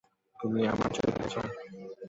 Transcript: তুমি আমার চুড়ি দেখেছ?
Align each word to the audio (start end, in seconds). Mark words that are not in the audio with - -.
তুমি 0.39 0.61
আমার 0.67 0.89
চুড়ি 0.95 1.11
দেখেছ? 1.11 1.35